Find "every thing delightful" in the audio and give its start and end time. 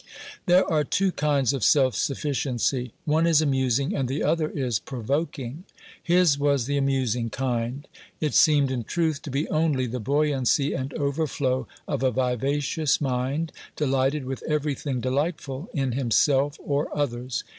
14.47-15.69